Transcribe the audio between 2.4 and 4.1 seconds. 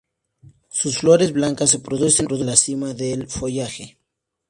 la cima del follaje.